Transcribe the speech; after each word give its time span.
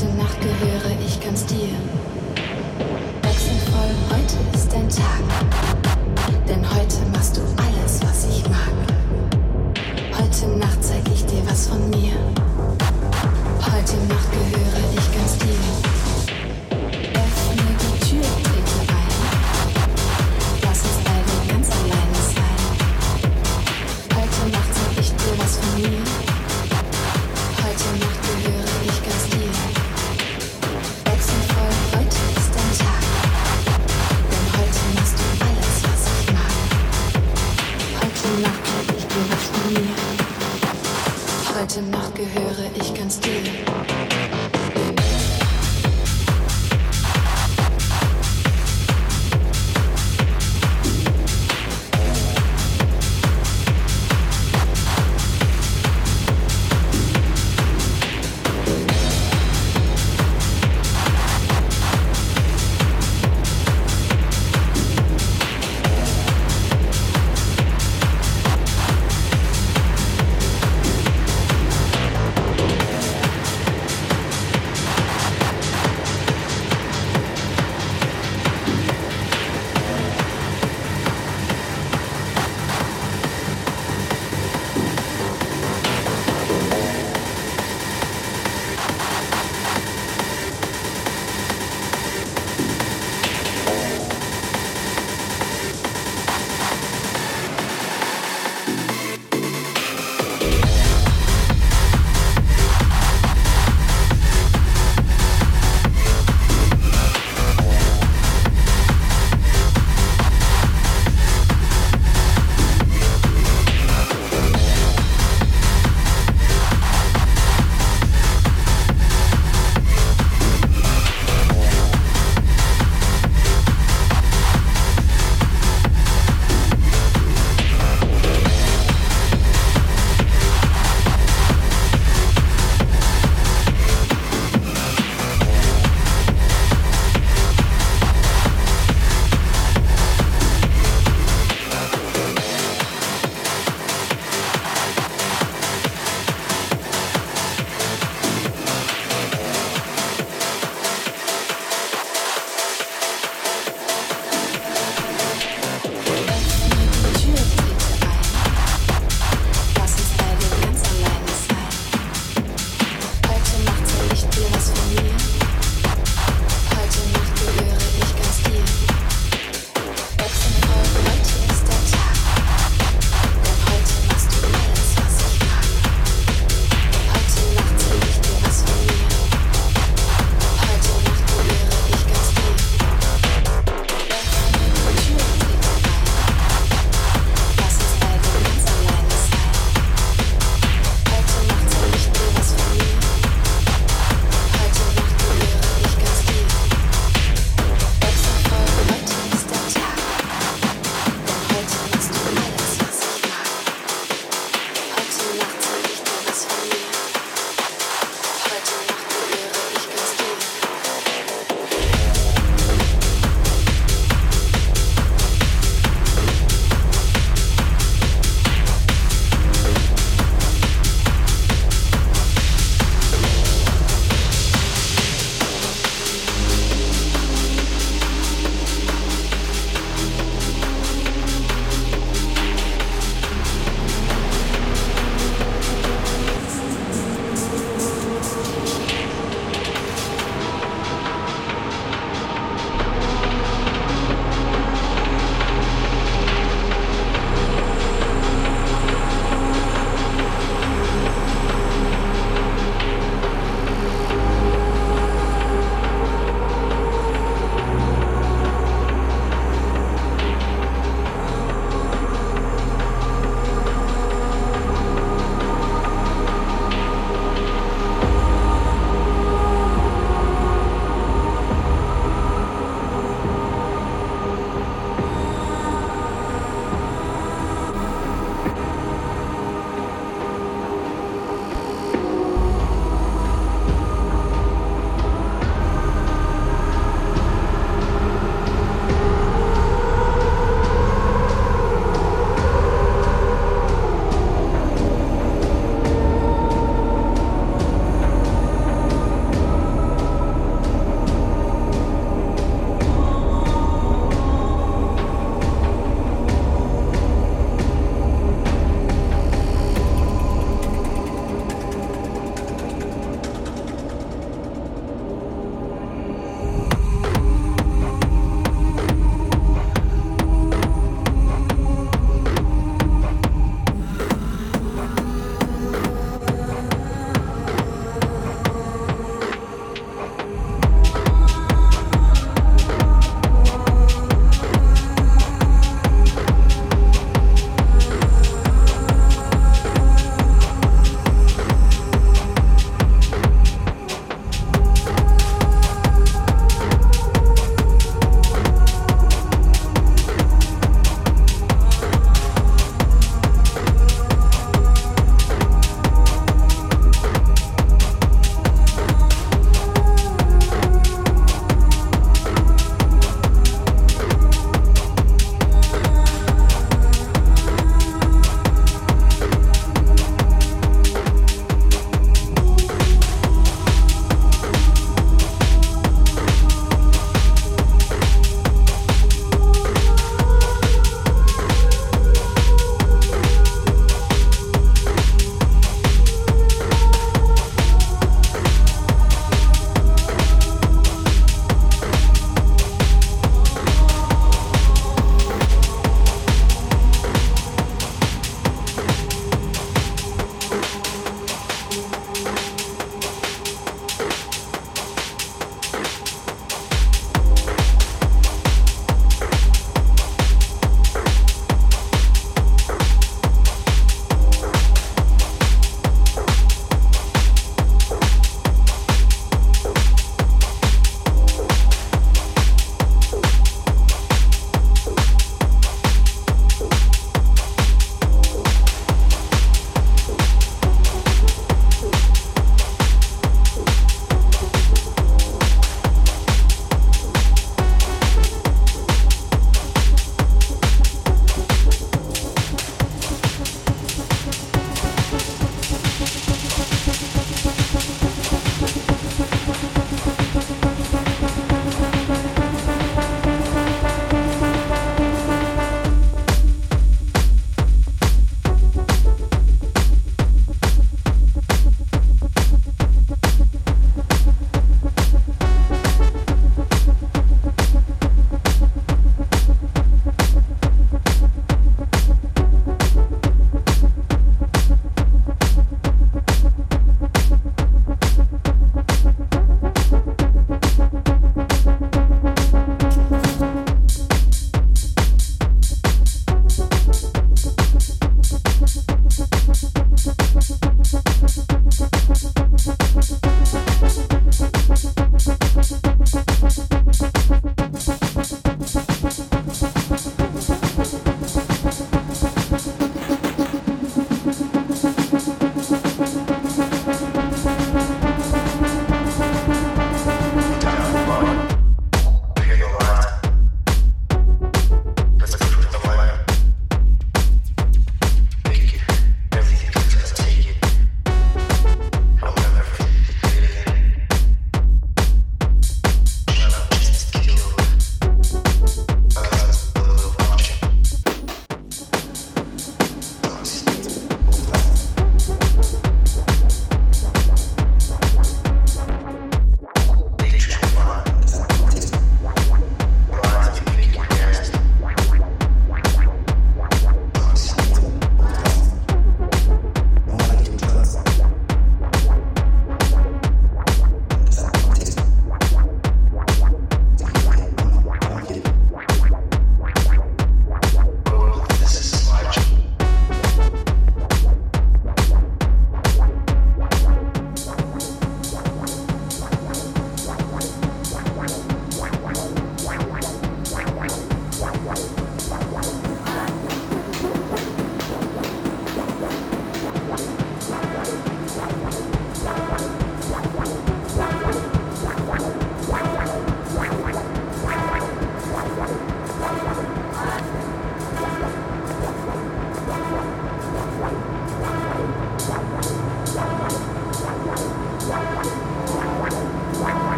Heute 0.00 0.16
Nacht 0.16 0.40
gehöre 0.40 0.98
ich 1.06 1.20
ganz 1.20 1.44
dir. 1.44 1.68
Wechselvoll, 3.20 3.90
heute 4.08 4.56
ist 4.56 4.72
dein 4.72 4.88
Tag. 4.88 5.20
Denn 6.48 6.64
heute 6.70 6.96
machst 7.12 7.36
du 7.36 7.42
alles, 7.58 8.00
was 8.00 8.26
ich 8.30 8.48
mag. 8.48 8.72
Heute 10.18 10.56
Nacht 10.56 10.82
zeig 10.82 11.02
ich 11.12 11.26
dir 11.26 11.42
was 11.46 11.66
von 11.66 11.90
mir. 11.90 12.14
Heute 13.60 13.96
Nacht 14.08 14.32
gehöre 14.32 14.90
ich 14.96 15.12
ganz 15.12 15.36
dir. 15.36 15.99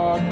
The 0.00 0.29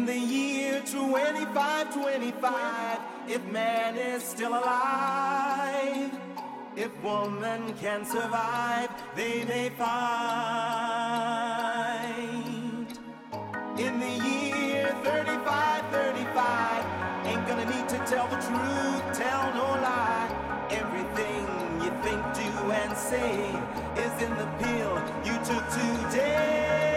In 0.00 0.06
the 0.06 0.18
year 0.18 0.80
2525, 0.86 2.98
if 3.28 3.44
man 3.52 3.98
is 3.98 4.22
still 4.22 4.52
alive, 4.52 6.10
if 6.74 6.90
woman 7.02 7.74
can 7.74 8.06
survive, 8.06 8.88
they 9.14 9.44
may 9.44 9.68
find. 9.68 9.90
In 13.78 14.00
the 14.00 14.10
year 14.26 14.88
3535, 15.04 17.26
ain't 17.26 17.46
gonna 17.46 17.66
need 17.66 17.86
to 17.90 17.98
tell 18.06 18.26
the 18.28 18.36
truth, 18.36 19.12
tell 19.12 19.52
no 19.52 19.74
lie. 19.84 20.30
Everything 20.70 21.46
you 21.84 21.90
think, 22.00 22.24
do, 22.32 22.72
and 22.72 22.96
say 22.96 23.52
is 24.00 24.22
in 24.22 24.34
the 24.38 24.46
pill 24.60 24.98
you 25.26 25.34
took 25.44 25.68
today. 25.68 26.89